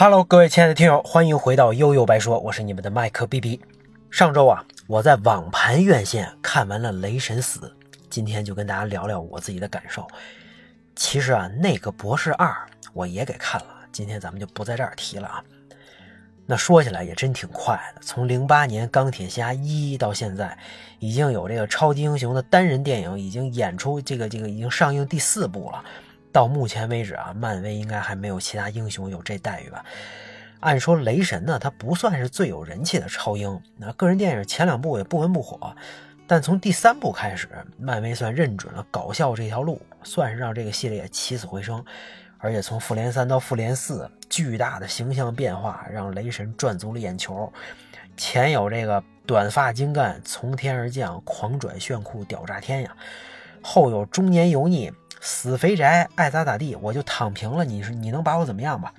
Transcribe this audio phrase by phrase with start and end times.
[0.00, 3.60] Hello，各位亲爱的听友，欢迎回到悠悠白说，我是你们的麦克 B B。
[4.12, 7.58] 上周啊，我在网盘院线看完了《雷神死》，
[8.08, 10.06] 今天就跟大家聊聊我自己的感受。
[10.94, 12.56] 其实啊，那个博士二
[12.92, 15.42] 我也给看了，今天咱们就不在这儿提了啊。
[16.46, 20.56] 那说起来也真挺快的，从零八年钢铁侠一到现在，
[21.00, 25.84] 已经有这个超级英雄的单人电影已经演出，这个这个已经上映第四部了。
[26.38, 29.84] 到目前为止啊，漫威应该还没有其他英雄有这待遇吧？
[30.60, 35.74] 按说雷神呢，他不算是最有人气的超英，那个人电影前两部也不温不火，
[36.28, 41.84] 但从第三部开始，漫威算认准了搞笑这条路，算是让这个系列起死回生。
[42.38, 47.52] 而且从复联三到复联四，巨大的形象变化让雷神赚足了眼球。
[48.16, 52.96] 前有这个短发精干从天而降，狂拽炫酷屌炸天呀，
[53.60, 54.92] 后有中年油腻。
[55.20, 57.64] 死肥宅爱咋咋地，我就躺平了。
[57.64, 58.92] 你是你能把我怎么样吧？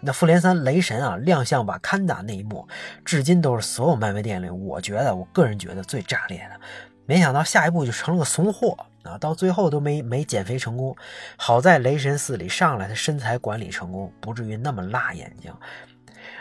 [0.00, 2.68] 那复联三雷神啊亮相瓦坎达那一幕，
[3.04, 6.60] 至今都是所有漫威电影里我觉得我个人觉得最炸裂的。
[7.06, 10.94] 没想到下一步就成了个怂货啊，到最后都没没减肥成功。
[11.36, 15.50] 好在雷神四里上来他身材管理成功，不至于那么辣眼睛。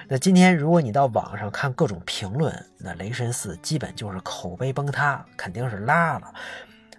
[0.10, 6.34] 那今天如果你到网上看各种评论，那雷神四基本就是口碑崩塌，肯定是拉了。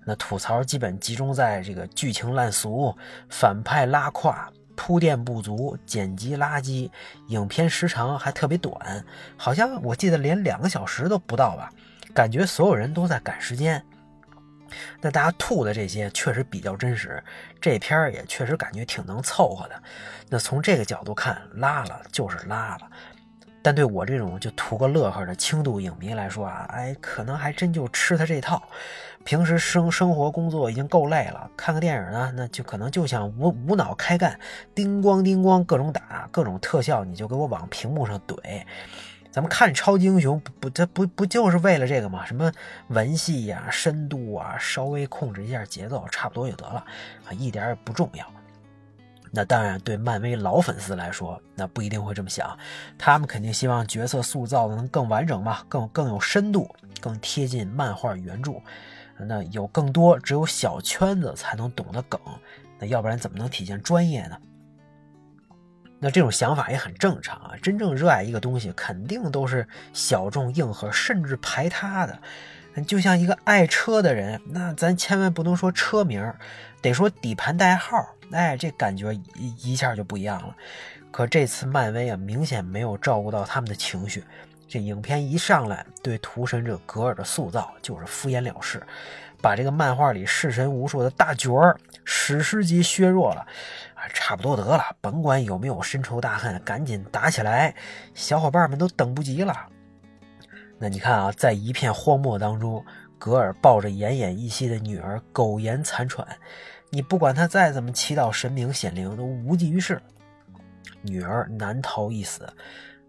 [0.05, 2.95] 那吐槽基本集中在这个剧情烂俗、
[3.29, 6.91] 反派拉胯、铺垫不足、剪辑垃圾、
[7.29, 9.05] 影片时长还特别短，
[9.37, 11.71] 好像我记得连两个小时都不到吧？
[12.13, 13.83] 感觉所有人都在赶时间。
[15.01, 17.23] 那大家吐的这些确实比较真实，
[17.61, 19.83] 这片儿也确实感觉挺能凑合的。
[20.29, 22.91] 那从这个角度看，拉了就是拉了。
[23.65, 28.62] 但对我这种就图个乐呵的轻度影迷来说啊，哎，可能还真就吃他这套。
[29.25, 34.39] 平时生生活工作已经够累了，看个电影呢，那就可能就想无无脑开干，
[34.75, 38.36] 叮咣叮咣各种打，各种特效，你就给我往屏幕上怼。
[39.30, 42.27] 咱们看超级英雄不不，这不不就是为了这个吗？
[42.27, 42.52] 什么
[42.89, 46.85] 文戏呀、深度啊，稍微控制一下节奏，差不多就得了
[47.25, 48.27] 啊，一点也不重要。
[49.36, 52.56] 那当然，对漫威老粉丝来说，那不一定会这么想。
[52.96, 58.52] 他们肯定希望角色塑造的能更完整嘛，更更有深度，更贴近漫画原著。
[59.18, 62.20] 那有更多只有小圈子才能懂的梗，
[62.78, 64.39] 那要不然怎么能体现专业呢？
[65.98, 67.55] 那这种想法也很正常啊。
[67.61, 72.16] 真正热爱一个东西，肯定都是小众硬核，甚至排他的。
[72.86, 76.33] 就像一个爱车的人，那咱千万不能说车名，
[76.80, 77.96] 得说底盘代号。
[78.34, 80.55] 哎，这感觉一一下就不一样了。
[81.12, 84.24] 可这次漫威啊，明显没有照顾到他们的情绪。
[84.67, 88.83] 这影片一上来，对屠神者格尔的塑造就是敷衍了事，
[89.40, 93.46] 把这个漫画里弑神无数的大角儿史诗级削弱了。
[93.95, 97.72] 啊，差不多得了，甭管有没有深仇大恨，赶紧打起来，
[98.14, 99.55] 小伙伴们都等不及了。
[100.78, 102.84] 那你看啊，在一片荒漠当中，
[103.16, 106.27] 格尔抱着奄奄一息的女儿苟延残喘。
[106.95, 110.01] 你不管他再怎么祈祷神明显灵，都无济于事。
[111.03, 112.49] 女儿难逃一死。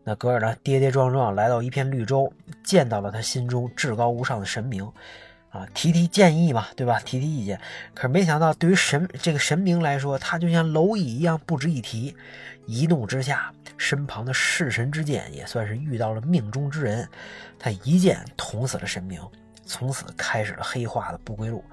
[0.04, 0.56] 那格尔呢？
[0.64, 2.32] 跌跌撞撞来到一片绿洲，
[2.64, 4.84] 见到了他心中至高无上的神明，
[5.52, 7.00] 啊，提提建议嘛，对吧？
[7.02, 7.62] 提提意见。
[7.94, 12.16] 可是没想到，对于神这个神明来说，他就像蝼蚁一样不值一提。
[12.66, 17.08] 一怒之下，身旁的弑神之剑也算是遇到了命中之人，
[17.60, 19.22] 他一剑捅死了神明，
[19.64, 21.64] 从此开始了黑化的不归路。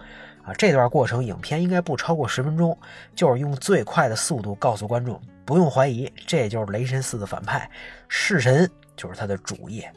[0.45, 2.77] 啊，这段过程影片应该不超过十分钟，
[3.15, 7.71] 就是用最快的速度告诉观众，不用怀疑，这就是雷神四的反派，
[8.09, 9.91] 弑神就是他的主业。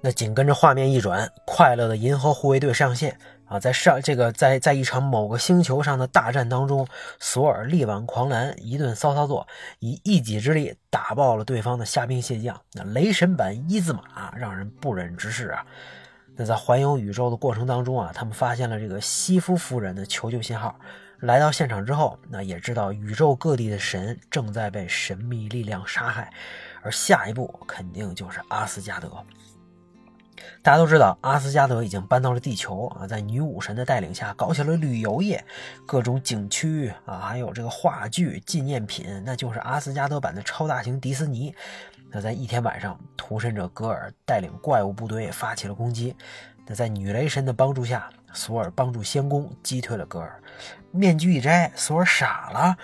[0.00, 6.86] 那紧跟着画面一转，快乐的银河护卫队上线啊，在上这个在在一场某个星球上的大战当中，
[7.18, 9.46] 索尔力挽狂澜，一顿骚操作，
[9.80, 15.64] 以一己之力打爆了对方的虾兵蟹将，那雷神版一字马让人不忍直视啊。
[16.36, 20.78] 那在环游宇宙的过程当中啊，他们发现了这个西夫夫人的求救信号。
[21.20, 26.30] 来到现场之后，那也知道宇宙各地的神正在被神秘力量杀害，
[26.82, 29.10] 而下一步肯定就是阿斯加德。
[30.62, 35.42] 大家都知道，阿斯加德已经搬到了地球啊，在女武神的带领下搞起了旅游业，
[35.86, 41.54] 各种景区啊，还有这个话剧、纪念品，那就是阿斯加德版的超大型迪士尼。
[42.10, 46.14] 那在一天晚上，屠神者格尔带领怪物部队发起了攻击。
[46.66, 50.40] 那在女雷神的帮助下，索尔帮助仙宫击退了格尔。
[50.90, 52.76] 面具一摘，索尔傻了。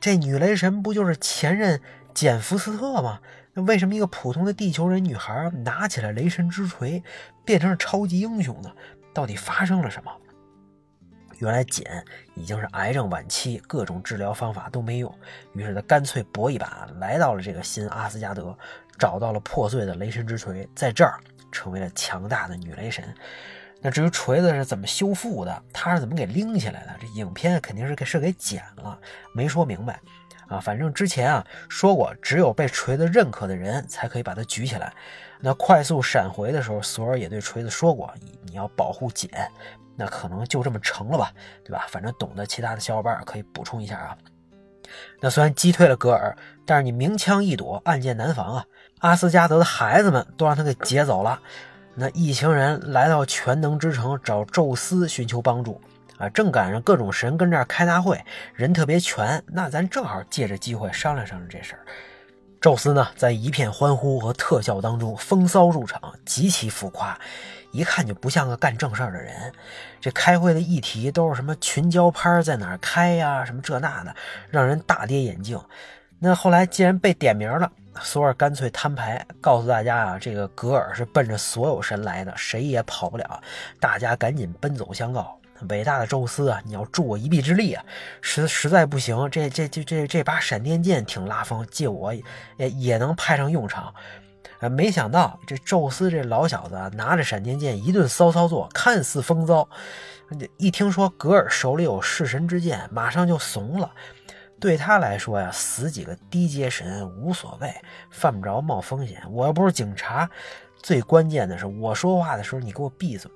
[0.00, 1.80] 这女雷神不就是前任
[2.14, 3.20] 简福斯特吗？
[3.52, 7.02] 那为什么一个普通的地球人女孩拿起了雷神之锤，
[7.44, 8.72] 变成了超级英雄呢？
[9.12, 10.12] 到底发生了什么？
[11.38, 12.04] 原来简
[12.34, 15.12] 已经是癌症晚期，各种治疗方法都没用，
[15.52, 18.56] 于是他干脆搏一把，来到了这个新阿斯加德，
[18.98, 21.20] 找到了破碎的雷神之锤，在这儿
[21.52, 23.14] 成为了强大的女雷神。
[23.80, 26.96] 那至于锤子是怎么修复的，他是怎么给拎起来的？
[27.00, 28.98] 这影片肯定是给是给剪了，
[29.32, 30.00] 没说明白
[30.48, 30.58] 啊。
[30.58, 34.92] 反正之前啊说过，只有被锤子认可的人才可以把它举起来。
[35.40, 38.12] 那快速闪回的时候，索尔也对锤子说过
[38.44, 39.30] ：“你要保护简。”
[40.00, 41.32] 那可能就这么成了吧，
[41.64, 41.84] 对吧？
[41.88, 44.16] 反正懂得其他的小伙伴可以补充一下啊。
[45.20, 48.64] 那虽然击退了格尔，但是你明枪易躲，暗箭难防啊。
[49.00, 51.40] 阿斯加德的孩子们都让他给劫走了。
[51.94, 55.80] 那一行人来到全能之城找宙斯寻求帮助
[56.16, 58.24] 啊，正赶上各种神跟这儿开大会，
[58.54, 59.42] 人特别全。
[59.48, 61.80] 那咱正好借着机会商量商量这事儿。
[62.60, 67.18] 宙斯呢，在一片欢呼和特效当中风骚入场，极其浮夸。
[67.70, 69.52] 一看就不像个干正事儿的人，
[70.00, 74.16] 这开会的议题都是什么群交拍在哪儿开呀，什么这那的，
[74.50, 75.60] 让人大跌眼镜。
[76.18, 77.70] 那后来既然被点名了，
[78.00, 83.40] 索尔干脆摊牌，告诉大家啊，这个格尔是奔着所有神来的，谁也跑不了。
[83.78, 85.37] 大家赶紧奔走相告，
[85.68, 87.84] 伟大的宙斯啊，你要助我一臂之力啊！
[88.20, 92.14] 实实在不行，这这这这这把闪电剑挺拉风，借我
[92.56, 93.92] 也也能派上用场。
[94.60, 94.68] 啊！
[94.68, 99.68] 没想到这宙斯这老小子拿着闪电剑一顿骚操作，看似风骚，
[100.56, 103.90] 一听说格尔手里有弑神之剑，马上就怂了。
[104.58, 107.72] 对他来说呀，死几个低阶神无所谓，
[108.10, 109.22] 犯不着冒风险。
[109.30, 110.28] 我又不是警察，
[110.82, 113.30] 最关键的是我说话的时候你给我闭嘴。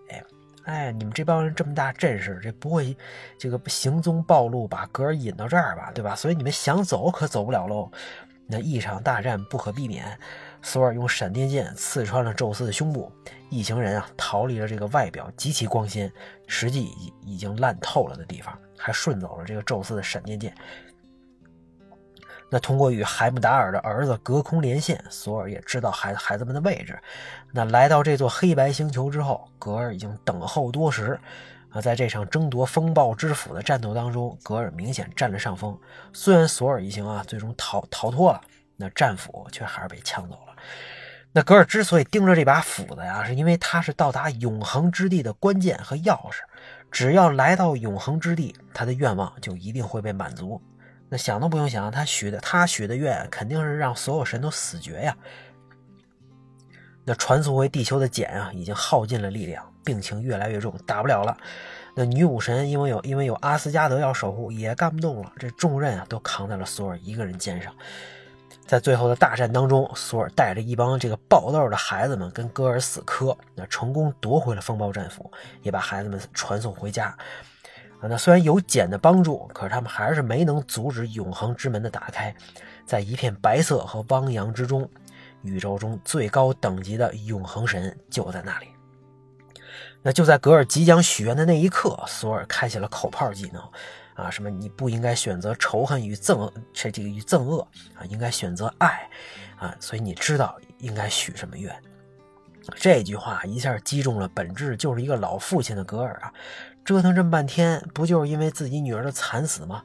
[0.65, 2.97] 哎，你们这帮人这么大阵势，这不会
[3.39, 5.91] 这个行踪暴露，把格尔引到这儿吧？
[5.95, 6.15] 对吧？
[6.15, 7.91] 所以你们想走可走不了喽。
[8.47, 10.19] 那一场大战不可避免。
[10.65, 13.11] 索尔用闪电剑刺穿了宙斯的胸部，
[13.51, 16.13] 一行人啊逃离了这个外表极其光鲜，
[16.47, 20.55] 实际已已经烂透了的地方，还顺走了这个宙斯的闪电剑。
[22.53, 26.99] 那通过与海姆达尔的儿子隔空连线，索尔也知道孩孩子们的位置。
[27.51, 31.19] 那来到这座黑白星球之后，格尔已经等候多时。
[31.71, 35.75] 啊，在这场争夺风暴之斧的战斗当中，格尔明显占了上风。
[36.13, 38.41] 虽然索尔一行啊最终逃逃脱了，
[38.77, 40.53] 那战斧却还是被抢走了。
[41.33, 46.41] 那格尔之所以盯着这把斧子呀，是因为它是到达永恒之地的关键和钥匙。
[46.91, 50.61] 只要来到永恒之地，他的愿望就一定会被满足。
[51.13, 55.15] 那想都不用想，他许的他许的愿肯定是让所有神都死绝呀。
[57.05, 61.37] 那传送回地球的简啊，已经耗尽了力量，病情越来越重，打不了了。
[61.95, 65.31] 那女武神因为有因为有阿斯加德要守护，也干不动了。
[65.39, 67.71] 这重任啊，都扛在了索尔一个人肩上。
[68.67, 75.31] 在最后的大战当中，索尔带着一帮这个爆豆的孩子们跟戈尔死磕，那成功夺回了风暴战斧，
[75.61, 77.15] 也把孩子们传送回家。
[78.03, 82.35] 啊，那虽然有简的帮助，可是他们还是没能阻止永恒之门的打开。
[82.85, 84.87] 在一片白色和汪洋之中，
[85.43, 88.67] 宇宙中最高等级的永恒神就在那里。
[90.03, 93.63] 那就在格尔即将许愿的那一刻，索尔开启了口炮技能。
[94.15, 94.51] 啊，什么？
[94.51, 99.09] 你不应该选择仇恨与憎这这个与憎恶啊，应该选择爱
[99.57, 99.75] 啊。
[99.81, 101.75] 所以你知道应该许什么愿？
[102.77, 106.33] 这句话一下击中了本质就是一个老父亲的格尔啊。
[106.85, 109.85] 折腾这么半天，不就是因为自己女儿的惨死吗？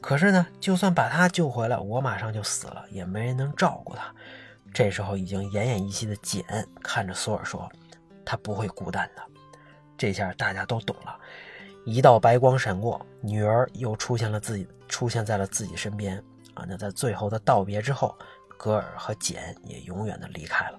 [0.00, 4.14] 可是呢，就算把她救回来，我马上就死了，也没人能照顾她。
[4.72, 6.44] 这时候已经奄奄一息的简
[6.82, 7.68] 看着索尔说
[8.24, 9.22] ：“他不会孤单的。”
[9.96, 11.18] 这下大家都懂了。
[11.84, 16.64] 一道白光闪过，女儿又出现了自己出现在了自己身边啊！
[16.68, 18.14] 那在最后的道别之后，
[18.58, 20.78] 格尔和简也永远的离开了。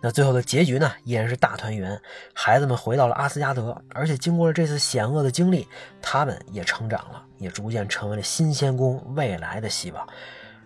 [0.00, 2.00] 那最后的结局呢，依然是大团圆，
[2.32, 5.66] 孩子们回到了阿斯加德，而且经过了这次险恶的经历，
[6.00, 10.06] 他们也成长了，也逐渐成为了新仙宫未来的希望。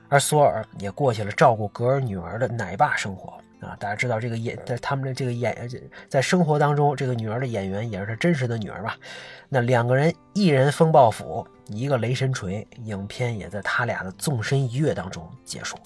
[0.08, 3.38] 而索尔也过起了照顾格尔女儿的奶爸生活。
[3.60, 5.68] 啊，大家知道这个演在他们的这个演
[6.08, 8.96] 在生活当中，这个女儿的演员也是他真实的女儿吧？
[9.48, 15.76] 那两个人，一人风暴斧，一个雷神锤，影片也在他俩的纵身一跃当中结束。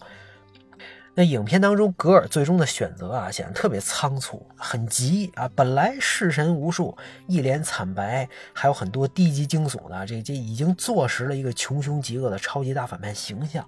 [1.14, 5.46] 那影片当中，格尔最终的选择啊，显得特别仓促，很急啊！
[5.54, 13.62] 本来弑神无数，一脸惨白，还有很多低级惊悚的，这这已经坐实了一个穷凶极恶的超级大反派形象。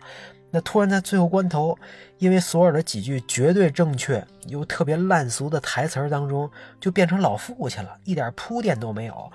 [0.50, 1.76] 那突然在最后关头，
[2.16, 9.30] 因为索尔的几句绝对正确又特别烂俗的台词当中，就变成老父亲了，一点铺垫都没有。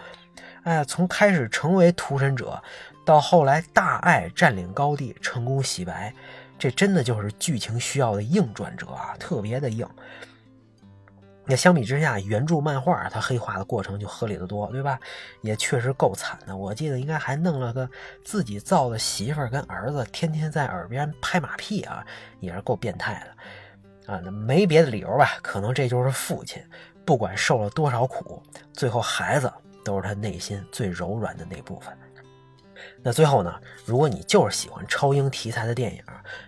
[0.63, 2.59] 哎呀，从开始成为屠神者，
[3.05, 6.13] 到后来大爱占领高地，成功洗白，
[6.59, 9.87] 这真的就是剧情需要的硬转折啊，特别的硬。
[11.45, 14.99] 那相比之下，原著漫画它黑化的过程就合理的多，对吧？
[15.41, 16.55] 也确实够惨的。
[16.55, 17.89] 我记得应该还弄了个
[18.23, 22.05] 自己造的媳妇儿跟儿子，天天在耳边拍马屁啊，
[22.39, 23.25] 也是够变态
[24.05, 24.21] 的啊。
[24.23, 25.39] 那没别的理由吧？
[25.41, 26.63] 可能这就是父亲，
[27.03, 29.51] 不管受了多少苦，最后孩子
[29.83, 31.97] 都是他内心最柔软的那部分。
[33.01, 33.53] 那最后呢？
[33.85, 36.03] 如果你就是喜欢超英题材的电影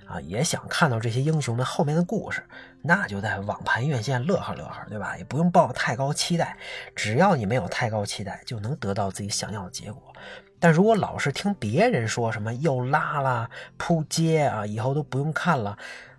[0.05, 2.43] 啊，也想看到这些英雄们后面的故事，
[2.81, 5.17] 那就在网盘院线乐呵乐呵，对吧？
[5.17, 6.57] 也不用抱太高期待，
[6.95, 10.13] 只要你没有太高期待，就能得到自己想要的结果。
[10.59, 15.77] 但如果老是听别人说什么又拉了、扑街啊，以后都不用看了，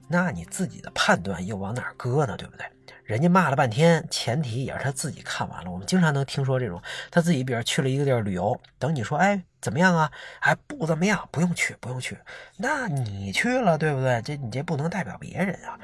[0.08, 2.36] 那你自己的判断又往哪搁呢？
[2.36, 2.66] 对不对？
[3.12, 5.70] 人家骂了半天，前提也是他自己看完了。
[5.70, 10.10] 我们经常能听说这种，他自己比如去了一个地儿旅游，等你说，哎，怎么样啊？
[10.40, 12.16] 还不怎么样，不用去，不用去。
[12.56, 14.22] 那你去了，对不对？
[14.22, 15.78] 这你这不能代表别人啊。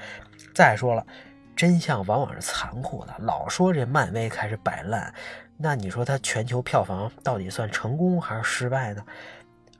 [0.54, 1.06] 再说了，
[1.54, 3.14] 真相往往是残酷的。
[3.18, 5.12] 老说这漫威开始摆烂，
[5.58, 9.04] 那你说它全球票房到底算成功还是失败呢？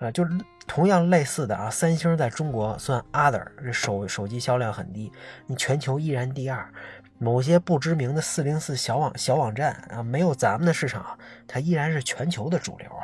[0.00, 0.24] 啊，就
[0.68, 5.10] 同样类似的啊，三星在中国算 other，这手手机销量很低，
[5.46, 6.70] 你全球依然第二。
[7.18, 13.02] 某些不知名的四零四小网小网站啊，没有咱们的市场，它依然是全球的主流啊！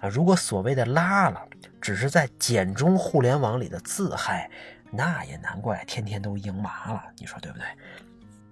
[0.00, 1.40] 啊，如果所谓的拉了，
[1.80, 4.50] 只是在简中互联网里的自嗨，
[4.90, 7.66] 那也难怪天天都赢麻了，你说对不对？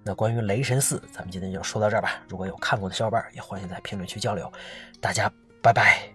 [0.05, 2.21] 那关于雷神四，咱们今天就说到这儿吧。
[2.29, 4.51] 如果有看过的小伙伴，也欢迎在评论区交流。
[5.01, 5.31] 大家
[5.61, 6.12] 拜拜。